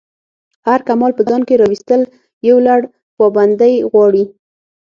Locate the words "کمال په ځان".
0.87-1.41